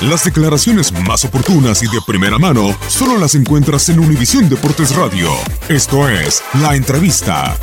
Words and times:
Las 0.00 0.22
declaraciones 0.24 0.92
más 0.92 1.24
oportunas 1.24 1.82
y 1.82 1.86
de 1.88 2.00
primera 2.06 2.38
mano 2.38 2.72
solo 2.86 3.18
las 3.18 3.34
encuentras 3.34 3.88
en 3.88 3.98
Univisión 3.98 4.48
Deportes 4.48 4.94
Radio. 4.94 5.28
Esto 5.68 6.08
es 6.08 6.40
La 6.62 6.76
Entrevista. 6.76 7.56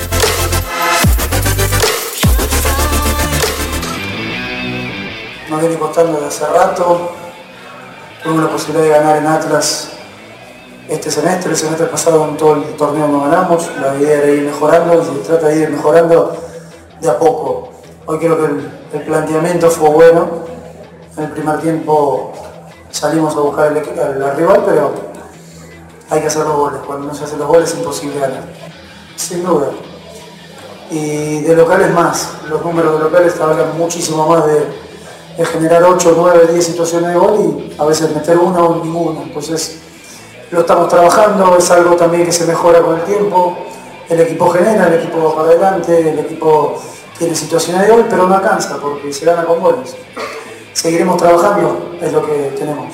nos 5.50 5.62
viene 5.62 5.78
costando 5.78 6.20
desde 6.20 6.28
hace 6.28 6.46
rato. 6.48 7.12
Tuvimos 8.22 8.44
la 8.44 8.50
posibilidad 8.50 8.84
de 8.84 8.90
ganar 8.90 9.18
en 9.18 9.28
Atlas 9.28 9.92
este 10.90 11.10
semestre, 11.10 11.52
el 11.52 11.58
semestre 11.58 11.88
pasado 11.88 12.28
en 12.28 12.36
todo 12.36 12.56
el 12.56 12.64
torneo 12.76 13.08
no 13.08 13.22
ganamos, 13.22 13.72
la 13.80 13.96
idea 13.96 14.18
era 14.18 14.32
ir 14.32 14.44
mejorando 14.44 15.02
y 15.02 15.06
se 15.06 15.22
trata 15.22 15.48
de 15.48 15.62
ir 15.62 15.70
mejorando 15.70 16.36
de 17.00 17.10
a 17.10 17.18
poco. 17.18 17.70
Hoy 18.06 18.20
creo 18.20 18.38
que 18.38 18.46
el, 18.46 18.72
el 18.94 19.02
planteamiento 19.04 19.72
fue 19.72 19.90
bueno, 19.90 20.55
en 21.18 21.24
el 21.24 21.32
primer 21.32 21.60
tiempo 21.60 22.32
salimos 22.92 23.36
a 23.36 23.40
buscar 23.40 23.68
al, 23.68 23.78
al- 23.78 24.24
al 24.24 24.36
rival, 24.38 24.64
pero 24.66 24.92
hay 26.10 26.22
que 26.22 26.28
hacer 26.28 26.44
los 26.46 26.56
goles, 26.56 26.80
cuando 26.86 27.08
no 27.08 27.14
se 27.16 27.24
hacen 27.24 27.40
los 27.40 27.48
goles 27.48 27.72
es 27.72 27.78
imposible 27.80 28.20
ganar, 28.20 28.44
sin 29.16 29.44
duda. 29.44 29.70
Y 30.92 31.42
de 31.42 31.56
locales 31.56 31.92
más, 31.94 32.30
los 32.50 32.64
números 32.64 32.94
de 32.94 33.00
locales 33.06 33.40
hablan 33.40 33.78
muchísimo 33.78 34.28
más 34.28 34.46
de, 34.46 34.66
de 35.38 35.46
generar 35.46 35.84
8, 35.84 36.14
9, 36.16 36.48
10 36.54 36.66
situaciones 36.66 37.10
de 37.12 37.16
gol 37.18 37.40
y 37.40 37.76
a 37.82 37.86
veces 37.86 38.14
meter 38.16 38.38
una 38.38 38.60
o 38.64 38.84
ninguna. 38.84 39.24
Entonces 39.24 39.80
lo 40.52 40.60
estamos 40.60 40.88
trabajando, 40.90 41.58
es 41.58 41.72
algo 41.72 41.96
también 41.96 42.26
que 42.26 42.32
se 42.32 42.46
mejora 42.46 42.82
con 42.82 42.96
el 43.00 43.04
tiempo. 43.04 43.58
El 44.08 44.20
equipo 44.22 44.50
genera, 44.52 44.88
el 44.88 44.94
equipo 45.02 45.24
va 45.24 45.36
para 45.36 45.48
adelante, 45.50 46.12
el 46.12 46.20
equipo 46.20 46.80
tiene 47.18 47.34
situaciones 47.34 47.88
de 47.88 47.92
gol, 47.92 48.06
pero 48.08 48.28
no 48.28 48.36
alcanza 48.36 48.78
porque 48.78 49.12
se 49.12 49.26
gana 49.26 49.44
con 49.44 49.60
goles. 49.60 49.96
Seguiremos 50.86 51.18
trabajando, 51.18 51.98
es 52.00 52.14
lo 52.14 52.24
que 52.24 52.54
tenemos. 52.60 52.94